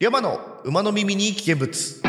[0.00, 2.07] 山の馬の耳に危険物。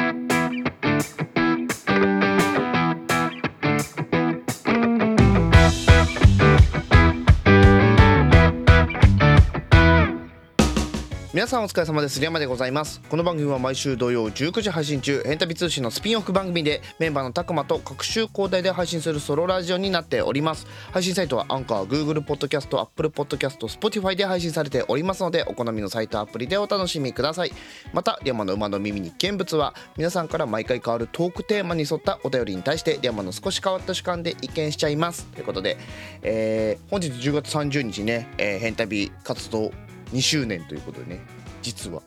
[11.40, 12.22] 皆さんお疲れ様です。
[12.22, 13.00] 山でございます。
[13.08, 20.68] この番組は毎週土曜19時配信中ヘンタビ通信のスピンオフ番組でメンバーのたくまと各週交代で配信するソロラジオになっております。
[20.92, 27.54] 配信サイトはアンカー Google ポッドキャスト Apple ポッドキャスト Spotify で配信されておりますのでお好みのサイトアプリでお楽しみください。
[27.94, 35.26] また山の馬の耳に見物は皆さんから毎回変わるトークテーマに沿ったお便りに対して山の少し変わった主観で意見しちゃいます。
[35.28, 35.78] ということで、
[36.22, 39.72] えー本日10月30日ね、えー、ヘンタビ活動
[40.14, 41.20] 2周年ということでね
[41.62, 42.02] 実は。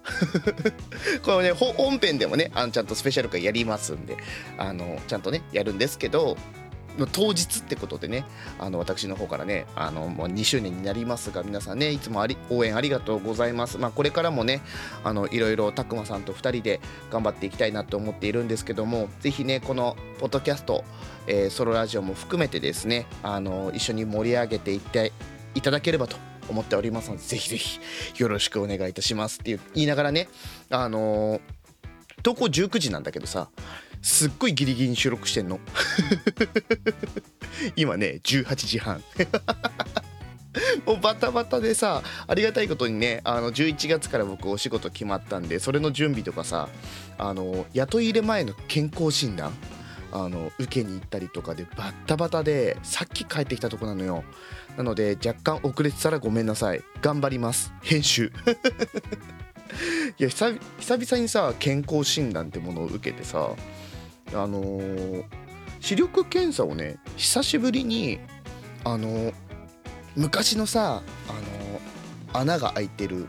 [1.23, 4.17] これね本編でもねあのちゃんとスペシャル回やりますんで
[4.59, 6.37] あのちゃんとねやるんですけど
[7.13, 8.25] 当日ってことでね
[8.59, 13.79] あの私の方からねあのもう2周年になりますが皆さんねいつもあり応援ありがとうございます。
[13.79, 14.61] まあこれからもね
[15.05, 20.85] あのいろいろたくまさんと2人で頑張っていきたいなと思っているんですけどもぜひねこのポッドキャスト、
[21.27, 25.13] えーソロラジオも含めてですねあの一緒に盛り上げていって
[25.55, 26.17] いただければと
[26.49, 27.81] 思っておりますのでぜひぜひ
[28.19, 30.29] よろしくお願いいたしますっていう言いながらね
[30.71, 31.41] あのー
[32.23, 33.49] 投稿19時なんだけどさ
[34.01, 35.61] すっごいギリギリに収録してんの。
[37.77, 39.03] 今ね18時半。
[40.85, 46.69] もうバタバタでさありがたいことにねあの11月から僕お仕事決まったんでそれの準備とかさ
[47.17, 49.55] あの雇い入れ前の健康診断
[50.13, 54.25] あの受けに行ったりとかでバッタバタでさっき帰ってきたとこなのよ。
[54.77, 56.83] なので若干遅れてたらごめんなさい。
[57.01, 57.73] 頑張ります。
[57.83, 58.33] 編集。
[60.19, 63.51] いや久々にさ健康診断ってものを受けてさ
[64.35, 65.25] あのー
[65.81, 68.21] 視力検査をね久しぶりに
[68.85, 69.35] あのー
[70.15, 73.27] 昔のさあのー穴が開いてる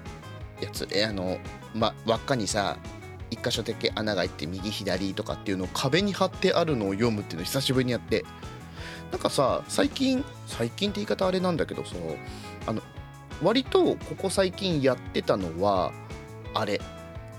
[0.62, 1.38] やつえあの
[1.74, 2.78] ま輪っかにさ
[3.44, 8.26] 箇所だけ穴が開いて右左とかっていうのを壁に貼ってあるのを読むっていうのを久しぶりにやって
[9.12, 12.16] なんかさ最近最近って言い方あれなんだけどその
[12.66, 12.82] あの
[13.44, 15.92] 割とここ最近やってたのは
[16.54, 16.82] あれ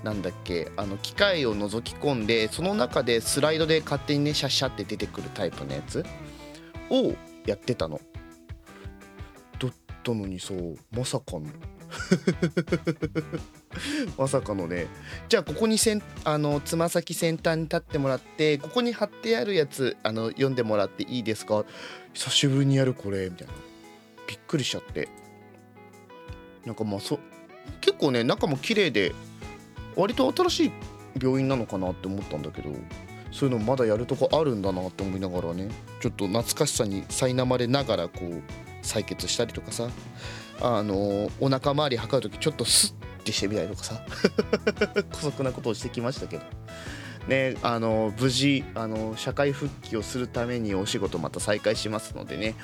[0.03, 6.05] なんだっけあの機械を覗き込んでその中でスライドで勝手にねシャッシャって出てくるタイプのやつ
[6.91, 7.13] を
[7.45, 7.99] やってたの。
[9.59, 9.71] だっ
[10.03, 11.47] たのにそうまさかの
[14.17, 14.87] まさかのね。
[15.29, 21.65] じゃあここにせんあのつま先先端に立ってもらってここに貼ってあるやつあの読んでもらっていいですか？
[22.13, 23.25] 久しぶりにやるこれ。
[23.29, 23.53] みたいな。
[24.27, 25.07] びっくりしちゃって。
[26.65, 27.19] なんかまあそ
[27.81, 29.13] 結構ね中も綺麗で
[29.95, 30.71] 割と新しい
[31.21, 32.69] 病院なのかなって思ったんだけど
[33.31, 35.69] そういうのまだやるとこあるんだなって思いながらね
[36.01, 38.41] ちょっと懐かしさに苛まれながらこう
[38.81, 39.89] 採血したりとかさ
[40.61, 44.01] あのお腹周り測る時ちょっとスッてしてみたりとかさ。
[45.11, 46.43] 姑息なことをしてきましたけど。
[47.27, 52.55] ねあの無事あの社会復帰をするためにお仕事また再開しますのでね。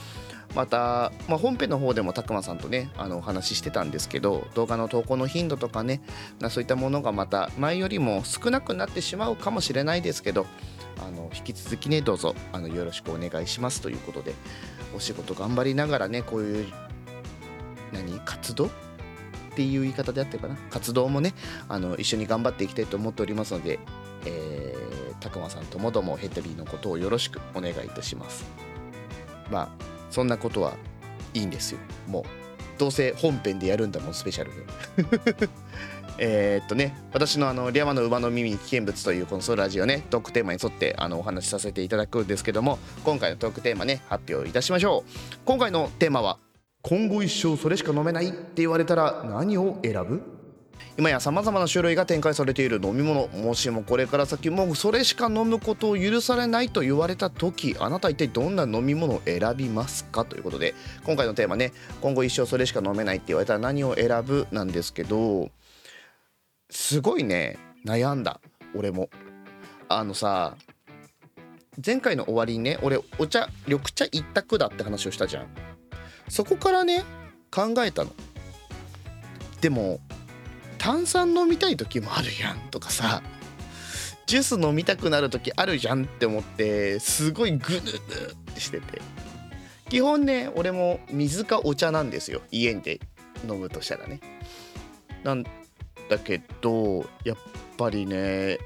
[0.55, 6.01] また、まあ、本編の方でもたくまさんとねあのお話ししてたんですけど動画の投稿の頻度とかね
[6.49, 10.45] そういったものがまた前よりも少なくなってしまうかもしれないですけど
[10.99, 14.33] あの引き続きねどうぞあのよろしくお願いしますということで
[14.95, 16.67] お仕事頑張りながらねこういう
[17.93, 18.69] 何活動
[19.51, 20.55] っていう言い方であってるかな。
[20.69, 21.33] 活動もね
[21.67, 23.79] あの一緒に頑張っていきたいと思っておりますので、
[24.25, 28.45] えー、たくまさんともどもヘッドビーのことをよろしくお願いいたします。
[29.51, 29.69] まあ
[30.09, 30.75] そんなことは
[31.33, 31.79] いいんですよ。
[32.07, 32.23] もう
[32.77, 34.51] どうせ本編でやるんだもんスペシャル
[35.37, 35.49] で。
[36.17, 45.11] えっとね私のあの「リャマの馬の耳に危険物」というこのソロラジオねトークテーマに沿ってあのお話しさせていただくんですけども今回のトークテーマね発表いたしましょう。
[45.45, 46.37] 今回のテーマは
[46.81, 50.21] 「今後一生それしか飲めない」って言われたら何を選ぶ？
[50.97, 53.27] 今やさまざまな種類が展開されている飲み物。
[53.27, 60.25] もしもこれから先もそれしか飲むことを許されないと言われた時あなた一体どんな飲み物を選びますか？
[60.25, 60.73] ということで
[61.05, 61.71] 今回のテーマね
[62.01, 64.47] 今後一生それしか飲めないって言われたら何を選ぶ？
[64.51, 65.49] なんですけど
[66.69, 68.41] すごいね悩んだ
[68.75, 69.09] 俺も。
[69.87, 70.55] あのさ
[71.85, 75.47] 前回の終わりにね俺お茶緑茶一択だって話をしたじゃん。
[76.27, 77.03] そこからね
[77.49, 78.11] 考えたの。
[79.61, 79.99] でも
[80.77, 83.21] 炭酸飲みたい時もあるやんとかさ
[84.25, 89.01] ジュース飲みたくなる時あるじゃんって思ってすごいグヌヌってしてて。
[89.89, 93.01] 基本ね俺も水かお茶なんですよ家で
[93.45, 94.21] 飲むとしたらね。
[95.23, 97.37] なんだけどやっ
[97.77, 98.57] ぱりね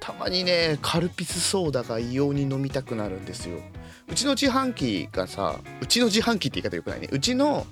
[0.00, 3.60] たまにねカルピスソーダが異様に飲みたくなるんですよ。
[4.10, 7.08] うちの自販機がさうちの自販機って言い方よくないね。
[7.10, 7.66] うちの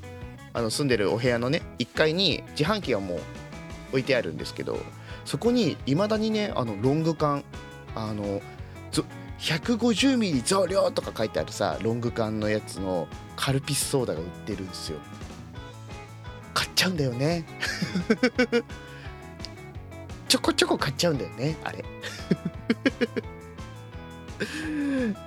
[0.53, 3.21] あの住んでるお部屋のね1階に自販機がもう
[3.91, 4.79] 置いてあるんですけど
[5.27, 7.44] そこにいまだにねあのロング缶
[7.94, 8.41] あの
[9.38, 13.06] 150ミリ増量とか書いてあるさロング缶のやつの
[13.37, 14.99] カルピスソーダが売ってるんですよ。
[16.55, 17.44] 買っちゃうんだよね。
[20.29, 21.85] ちょこちょこ買っちゃうんだよねあれ。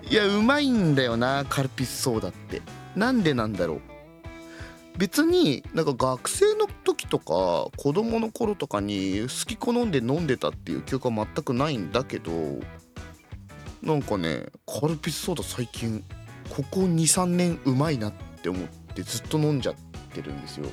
[0.09, 2.61] いやうまいんだよなカルピスソーダって。
[2.95, 3.81] なんでなんだろう。
[4.97, 12.31] 別になんか学生の時とか子供の頃とかに好き好んで飲んでたっていう記憶は全くないんだけど
[13.81, 16.03] なんかねカルピスソーダ最近
[16.50, 19.75] ここ23年うまいなって思ってずっと飲んじゃっ
[20.13, 20.65] てるんですよ。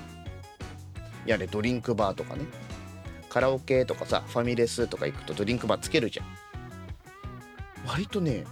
[1.25, 2.47] いやれドリンクバーとかね。
[3.29, 6.27] カラオケとかさファミレスとか行くとドリンクバーつけるじゃん。
[7.87, 8.45] 割とね、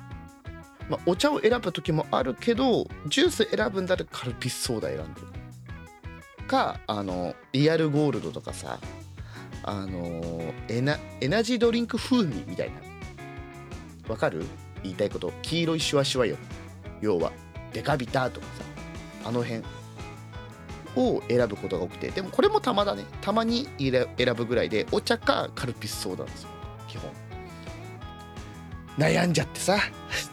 [0.88, 5.26] まあ、お茶を選ぶ時もあるけどジュース選ぶんだったらカルピスソーダ選んでる。
[6.46, 8.78] かあのリアルゴールドとかさ
[9.62, 12.76] あのエナエナジードリンク風味みたいな。
[14.08, 14.44] わかる？
[14.82, 15.32] 言いたいこと。
[15.42, 16.36] 黄色いシュワシュワよ。
[17.00, 17.32] 要は
[17.72, 18.46] デカビタとか
[19.22, 19.62] さあの辺。
[20.96, 22.10] を選ぶことが多くて。
[22.10, 23.02] でもこれもたまだね。
[23.20, 26.50] たまに選ぶぐらいでお茶かカルピスソーダなんですよ。
[26.86, 27.10] 基本。
[28.98, 29.78] 悩んじゃってさ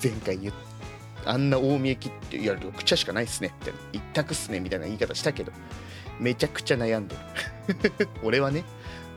[0.01, 0.53] 前回言っ
[1.25, 5.51] あんな大見え切っていや6茶しかないっすねみたいな一択っすねみたいな言い方したけど
[6.19, 8.07] めちゃくちゃ悩んでる。
[8.23, 8.63] 俺はね、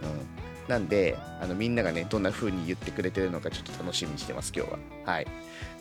[0.02, 4.78] うん、なんであのみんながねどんな風に言ってくれてるのかちょっと楽しみにしてます今日は。
[5.04, 5.26] はい。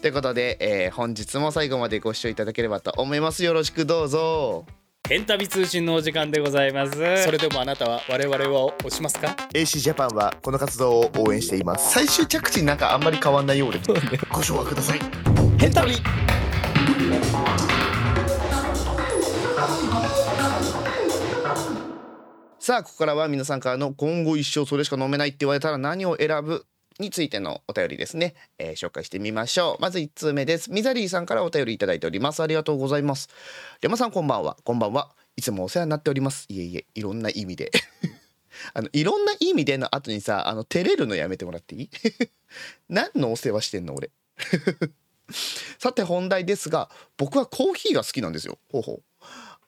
[0.02, 3.44] ということで、えー、本日も最後までご視聴いただければと思います。
[3.44, 4.83] よろしくどうぞ。
[5.10, 6.94] ヘンタビ通信のお時間でございます。
[7.26, 11.92] それでもあなたは我々を押しますか？AC ジャパンはこの活動を応援しています。
[11.92, 13.82] 最終着地なんかあんまり変わんないようで。
[14.32, 15.00] ご唱和ください。
[15.60, 15.96] ヘンタビ
[22.60, 26.66] さあここからは皆さんからの今後一生それしか飲めないって言われたら何を選ぶ
[27.00, 29.82] についてのお便りですね、えー、紹介してみましょう。
[29.82, 30.72] まず1通目です。
[30.72, 32.42] ミザリーさんからお便りいただいております。
[32.44, 33.30] ありがとうございます。
[33.82, 34.58] 山さんこんばんは。
[34.64, 35.12] こんばんは。
[35.36, 36.46] いつもお世話になっております。
[36.50, 37.72] いえいえいろんな意味で。
[38.74, 41.90] あのいろんな意味での後にさあの照れるのやめてもらっていい？
[42.88, 44.12] 何のお世話してんの俺？
[45.80, 48.60] さて本題ですが僕はコーヒーが好きなんですよ。
[48.72, 49.04] ほうほう。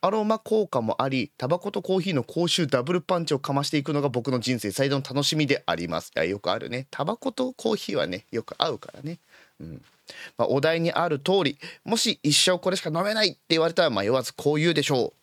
[0.05, 6.11] アロマ効果もありタバコとコーヒーの口臭ダブルパンチをかましていくのが僕の人生最大の楽しみであります。
[6.15, 6.85] いやよくあるね。
[6.91, 9.17] タバコとコーヒーはねよく合うからね。
[9.59, 9.81] うん。
[10.37, 15.13] まあ、お題にある通りもし一生これしか飲めないって言われたら迷わずこう言うでしょ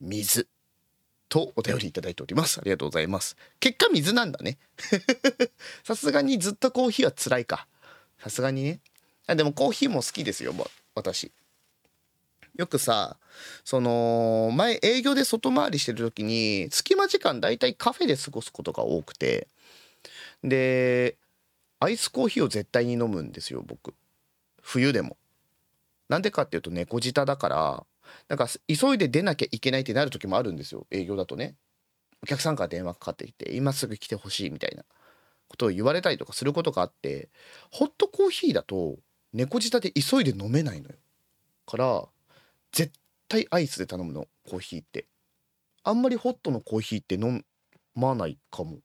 [0.00, 0.04] う。
[0.04, 0.48] 水。
[1.28, 2.58] とお便りいただいております。
[2.58, 3.36] ありがとうございます。
[3.60, 4.58] 結果水なんだね。
[5.84, 7.68] さすがにずっとコーヒーは辛いか。
[8.18, 8.80] さすがにね。
[9.28, 10.52] あでもコーヒーも好きですよ
[10.96, 11.30] 私。
[12.58, 13.16] よくさ
[13.64, 19.46] その前営業で外回りしてる時に隙間時間だいたいカフェで過ごすことが多くて
[20.42, 21.16] で
[21.78, 23.94] アイスコーヒーを絶対に飲むんですよ僕
[24.60, 25.16] 冬でも。
[26.08, 27.86] なんでかっていうと猫舌だから
[28.28, 31.54] なんか急いで出なきゃいけないってなる時もあるんですよ営業だとね。
[32.22, 34.82] お客さんから電話かかってきて今すぐ来てほしいみたいな
[35.46, 37.28] ことを言われたりとかすることがあって
[37.70, 38.96] ホットコーヒーだと
[39.32, 40.96] 猫舌で急いで飲めないのよ。
[41.64, 42.08] から
[42.72, 42.92] 絶
[43.28, 45.06] 対アイスで頼むのコーヒーって。
[45.84, 47.44] あんまりホットのコーヒーって飲
[47.94, 48.78] まないかも。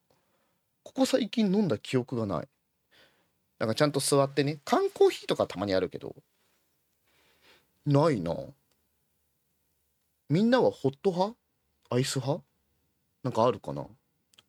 [0.83, 2.47] ここ最近飲んだ記憶がない。
[3.59, 4.59] なんかちゃんと座ってね。
[4.65, 6.15] 缶コーヒーとかたまにあるけど
[7.85, 8.35] ないな。
[10.29, 11.35] みんなはホット派？
[11.89, 12.43] アイス派？
[13.23, 13.85] なんかあるかな。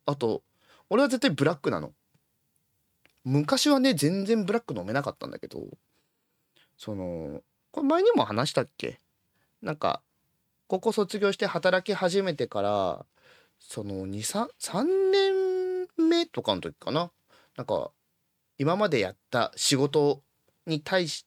[0.05, 0.43] あと
[0.89, 1.93] 俺は絶対ブラックなの。
[3.23, 5.61] 昔はね全然ブラック飲めなかったんだけど
[6.77, 8.99] そのこれ前にも話したっけ？
[9.65, 10.01] なんか
[10.67, 13.05] 高校卒業して働き始めてから
[13.59, 14.83] その23
[15.97, 17.11] 年目とかの時かな？
[17.57, 17.89] なんか
[18.59, 20.21] 今までやった仕事
[20.67, 21.25] に対し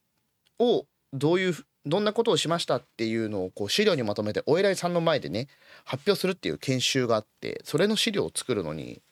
[0.60, 1.54] をどういう
[1.84, 5.48] どんなことをしましたっていうのをこう資料にまとめてお偉いさんの前でね
[5.84, 9.02] 発表するっていう研修があってそれの資料を作るのに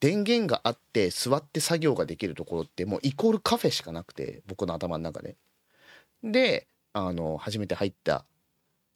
[0.00, 5.36] 電源があって座って作業ができるところってもうイコールカフェしかなくて僕の頭の中で。
[6.22, 8.24] であの初めて入った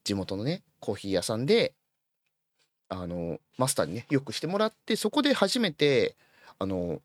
[0.04, 1.74] 地元のねコーヒー屋さんで
[2.88, 6.16] あのマスターにねよくしてもらってそこで初めて
[6.58, 7.00] あの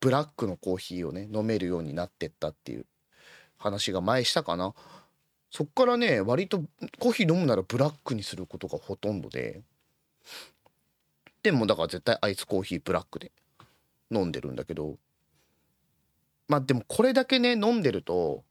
[0.00, 2.86] ブラックのコーヒーをね飲めるようになってったっていう
[3.58, 4.74] 話が前したかな。
[5.50, 6.62] そっからね割と
[7.00, 9.62] コーヒー飲むならブラックにすることがほとんどで
[11.42, 13.32] でもだから絶対アイスコーヒーブラックで
[14.12, 14.96] 飲んでるんだけど
[16.46, 18.44] まあでもこれだけね飲んでると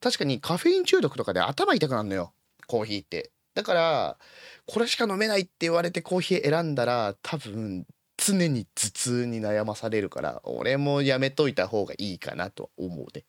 [0.00, 2.32] 確かにカフェイン中毒とかで頭痛くなるのよ。
[2.66, 4.18] コーヒーってだから
[4.66, 13.24] これしか飲めないって言われてコーヒー選んだら多分常に頭痛に悩まされるから俺もやめといた方がいいかなと思うね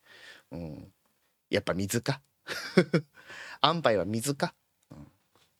[0.51, 0.87] うん
[1.49, 2.21] やっぱ水か？
[3.61, 4.53] 安牌は水か、
[4.91, 5.07] うん、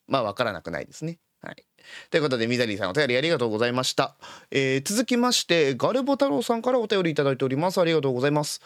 [0.08, 1.66] まあ分からなくないですねはい
[2.10, 4.16] ということで、みざりさんお便りありがとうございました。
[4.52, 7.82] えー、続きまして、ガルボ太郎さんからお便りいただいております。
[7.82, 8.62] ありがとうございます。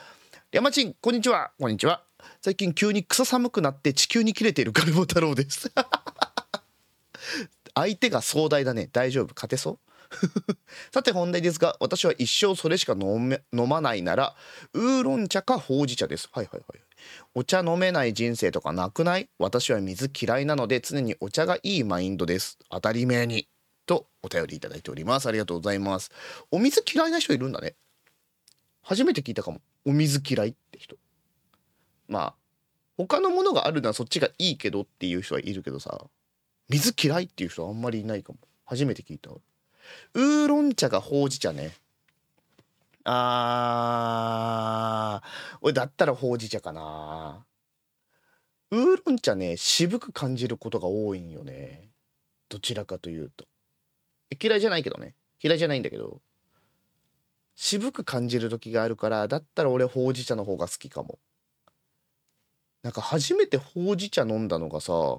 [0.52, 1.52] 山ちん、こんにちは。
[1.60, 2.07] こんにちは。
[2.42, 5.72] 最近急に草寒くなって地球に切れているガルボ太郎です。
[7.76, 8.90] 相手が壮大だね。
[8.92, 9.34] 大丈夫。
[9.36, 9.80] 勝てそう？
[10.94, 14.36] さて本題ですが私は一生それしか飲め飲まないなら
[14.74, 16.30] ウーロン茶かほうじ茶です。
[16.32, 16.80] はいはいはい。
[17.36, 19.30] お茶飲めない人生とかなくない？
[19.38, 22.58] 私は水嫌いなので常にお茶がいいマインドです。
[22.70, 23.48] 当たり前に。
[23.86, 25.28] とお便りいただいております。
[25.28, 26.12] ありがとうございます。
[26.52, 27.76] お水嫌いな人いるんだね。
[28.82, 29.62] 初めて聞いたかも。
[29.86, 30.98] お水嫌いって人。
[32.08, 32.36] まあ
[32.98, 36.06] 他のものがあるのはそっちがいいけどっていう人はいるけどさ
[36.70, 38.40] 水嫌いっていう人はあんまりいないかも。
[38.66, 41.72] 初めて聞いたウーロン茶がほうじ茶ね。
[43.06, 45.28] あー。
[45.62, 47.46] 俺だったらほうじ茶かな。
[48.72, 51.90] ウーロン茶ね渋く感じることが多いんよね。
[52.50, 53.46] どちらかというと。
[54.42, 55.16] 嫌いじゃないけどね。
[55.42, 56.20] 嫌いじゃないんだけど。
[57.56, 61.20] 渋く感じる時があるからだったら俺ほうじ茶の方が好きかも。
[62.84, 65.18] なんか初めてほうじ茶飲んだのがさ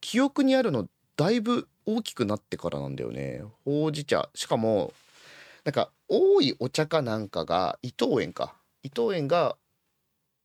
[0.00, 3.42] 記憶にあるのだいぶ大きくなってからなんだよね。
[3.64, 4.30] ほうじ茶。
[4.34, 4.92] しかも
[5.64, 8.54] なんか多いお茶かなんかが伊藤園か。
[8.82, 9.56] 伊藤園が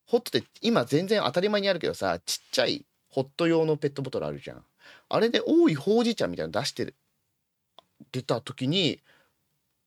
[0.08, 4.64] ホットで今全然当たり前にあるけどさちっちゃいホット用のペットボトルあるじゃん。
[5.10, 6.96] あれで多いほうじ茶みたいなの出してる。
[8.12, 9.00] 出た時に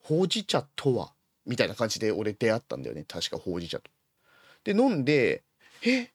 [0.03, 1.13] ほうじ茶とは？
[1.45, 3.05] みたいな感じで俺出会ったんだよね。
[3.07, 3.91] 確かほうじ茶と。
[4.65, 5.43] で飲んで
[5.85, 6.11] え？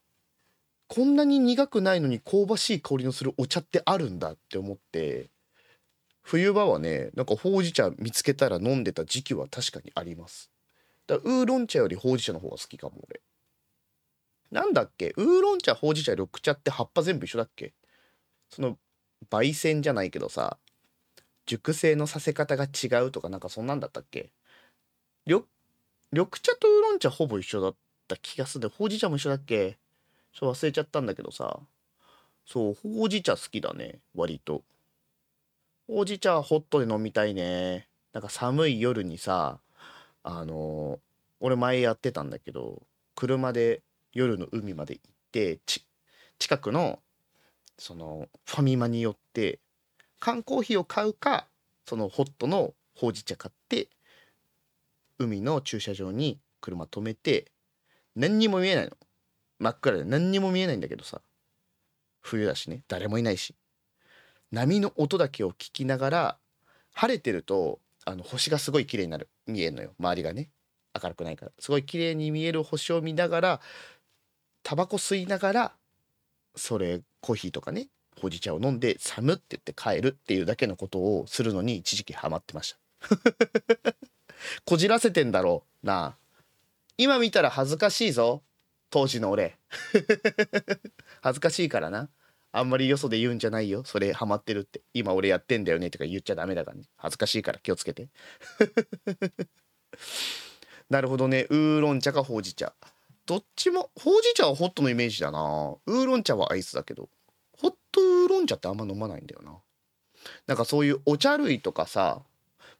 [0.95, 5.31] こんなに苦くないのに香ばしい香りのするお茶ってあるんだって思って
[6.21, 10.51] 冬場はねなんかほうじ茶見つけたら飲んでた時期は確かにあります。
[11.07, 13.21] だからウーロン茶よりほうじ茶の方が好きかも俺。
[14.51, 15.15] なんだっけ？
[15.17, 17.73] ウーロン茶ほうじ茶緑茶って葉っぱ全部一緒だっけ？
[18.51, 18.77] その
[19.31, 20.57] 焙煎じゃないけどさ
[21.47, 24.29] 熟成のさせ方が違うとかなんかそんなんだったっけ？
[25.25, 25.43] 緑
[26.11, 27.75] 緑茶とウーロン茶ほぼ一緒だっ
[28.07, 28.69] た気がする。
[28.69, 29.79] でほうじ茶も一緒だっけ？
[30.33, 31.59] ちょっと忘れちゃったんだけどさ。
[32.45, 34.63] そうほうじ茶好きだね割と。
[35.87, 37.87] ほうじ茶はホットで飲みたいね。
[38.11, 39.59] なんか寒い夜にさ
[40.23, 40.99] あの
[41.39, 42.83] 俺前やってたんだけど
[43.15, 43.81] 車で
[44.13, 45.59] 夜の海まで行って
[46.37, 46.99] 近くの
[47.77, 49.59] そのファミマに寄って
[50.19, 51.47] 缶コーヒーを買うか
[51.85, 53.89] そのホットのほうじ茶買って
[55.17, 57.51] 海の駐車場に車止めて
[58.15, 58.91] 何にも見えないの。
[59.63, 61.21] 真っ暗で何にも見えないんだけどさ。
[62.21, 62.83] 冬だしね。
[62.89, 63.55] 誰もいないし。
[64.51, 66.37] 波の音だけを聞きながら
[66.93, 69.29] 晴れてるとあの星がすごい綺麗になる。
[69.47, 69.93] 見えるのよ。
[69.97, 70.49] 周りがね。
[71.01, 71.51] 明るくないから。
[71.59, 73.61] すごい綺麗に見える星を見ながら
[74.63, 75.71] タバコ吸いながら
[76.55, 77.87] それコーヒーとかね。
[78.19, 83.95] ほうじ茶を飲んで寒って言って帰るっていうだけのことをするのに一時期ハマってました。
[84.65, 85.87] こじらせてんだろう。
[85.87, 86.17] な
[86.97, 88.43] 今見たら恥ずかしいぞ。
[88.93, 89.57] 当時の俺。
[91.23, 92.11] 恥ずかしいからな。
[92.51, 93.83] あんまりよそで言うんじゃないよ。
[93.83, 94.83] それハマってるって。
[94.93, 95.89] 今俺やってんだよね。
[95.89, 96.83] とか言っちゃダメだからね。
[96.95, 98.09] 恥ずかしいから気をつけて。
[100.91, 101.47] なるほどね。
[101.49, 102.75] ウーロン茶かほうじ茶。
[103.25, 105.75] どっちもほうじ茶はホットのイメージだな。
[105.87, 107.09] ウーロン茶はアイスだけど。
[107.57, 109.57] ホットウーロン茶ってあんま飲まないんだよな。
[110.45, 112.21] なんかそういうお茶類とかさ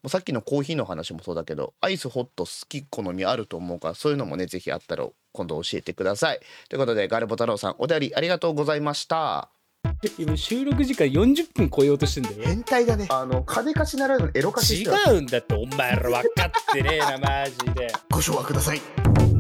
[0.03, 6.39] うさっきのコーヒーの話もそうだけどアイスホット好き好みあると思うからそういうのもね是非あったら今度教えてください。
[6.69, 9.49] ということでガルボ太郎さんお便りありがとうございました。
[10.17, 12.35] 今収録時間40分超えようとしてんだよ。
[12.43, 13.07] 変態だね。
[13.09, 17.91] あの金貸しならぬエロ貸し違うんだってお前ら分かってねえなマジで。
[18.11, 18.81] ご唱和ください。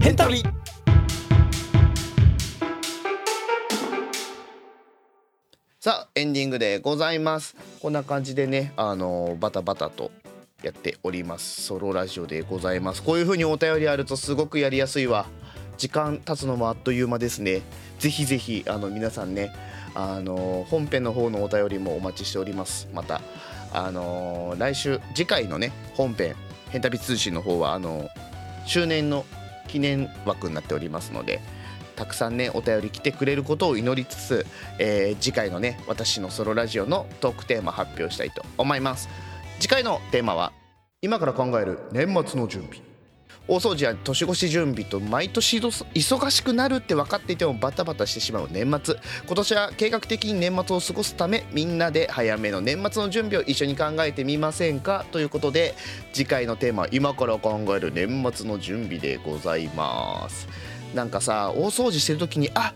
[0.01, 0.41] 変態
[5.79, 7.57] さあエンディングでございます。
[7.81, 10.11] こんな感じでねあのバタバタと
[10.63, 11.61] やっております。
[11.61, 13.03] ソロラジオでございます。
[13.03, 15.27] こういう風にお便りあるとすごくやりやすいわ。
[15.77, 17.61] 時間経つのもあっという間ですね。
[17.99, 19.53] ぜひぜひあの皆さんね
[19.93, 22.87] あの本編の方のお便りもお待ちしております。
[22.93, 23.21] また
[23.73, 26.35] あの来週次回のね本編
[26.71, 28.07] 「変旅通信」の方はあの
[28.65, 29.25] 周年の
[29.67, 31.41] 記念枠になっておりますので
[31.95, 34.45] たくさんねお便り来てくれることを祈りつつ、
[34.79, 39.09] えー、次回のね私のソロラジオのトークテーマ発表したいと思います。
[39.59, 40.51] 次回のテーマは
[41.01, 42.79] 今から考える年末の準備。
[43.45, 48.95] 大掃除や年越し準備と毎年忙しくなるって分かっていてもバタバタしてしまう年末。
[49.25, 55.05] 今年は計画的に年末を過ごすためみんなで早めの年末の準備を一緒に考えてみませんか？
[55.11, 55.75] ということで
[56.13, 60.47] 次回のテーマは今から考える年末の準備でございます。
[60.95, 62.73] なんかさ大掃除してる時にあ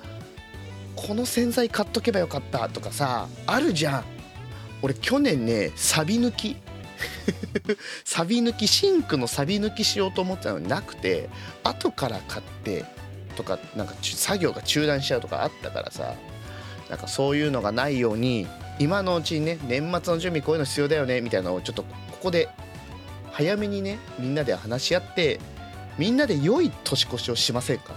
[0.98, 4.04] この洗剤買っとけばよかったとかさあるじゃん。
[4.82, 6.58] 俺去年ねサビ抜き
[8.06, 11.30] サビ抜きシンクのサビ抜きしようと思ったのになくて
[11.64, 12.86] 後から買って
[13.36, 16.16] とかなんか作業が中断しちゃうとかあったからさ
[16.90, 18.48] なんかそういうのがないように
[18.80, 21.90] 今のうちにね年末の準備こういうの必要だよねみたいなのをちょっとこ
[22.24, 22.50] こで
[23.32, 25.40] 早めにねみんなで話し合って
[25.98, 27.96] みんなで良い年越しをしませんか？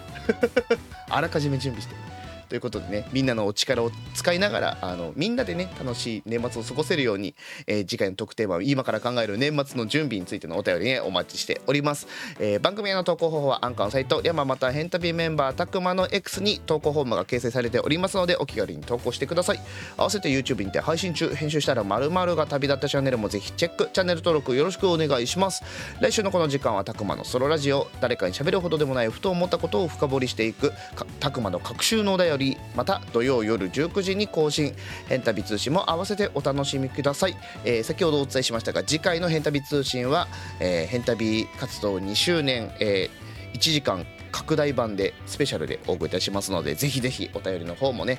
[1.09, 2.10] あらかじめ準備して。
[2.51, 7.35] ということでねみんなのお力を使いながらあのみんなでね楽しい年末を過ごせるように、
[7.67, 12.07] えー、次回の特テーマは今から考える年末の準備についてのお便りねお待ちしております、
[12.39, 19.61] えー、番組への投稿方法はアンカーのサイト山またヘンタビメンバーたくまの X に投稿フォームが掲載されておりますのでお気軽に投稿してください。
[19.97, 23.91] 合わせて YouTube にて配信中編集したら〇〇が旅立ったチャンネルもぜひチェック。
[23.93, 25.63] チャンネル登録よろしくお願いします。
[26.01, 27.87] 来週のこの時間はたくまのソロラジオ。
[28.01, 30.73] 誰かに喋るほどでもないふと思ったことを深掘りしていく
[31.21, 32.40] たくまの各週のお便り。
[32.75, 34.75] また土曜夜19時に更新。
[35.09, 40.29] 変旅通信も合わせてお楽しみください、えー、先ほどお伝えしましたが次回の変旅通信は、
[40.61, 48.19] えー、変旅活動2周年、えー、1時間拡大版でスペシャルでお送りいたしますのでぜひぜひお便りの方もね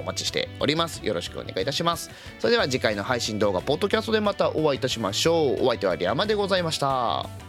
[0.00, 1.04] お待ちしております。
[1.04, 2.10] よろしくお願いいたします。
[2.38, 5.64] それでは次回の配信動画ポッドキャストでまたお会いいたしましょう。
[5.64, 7.47] お相手はリアマでございました。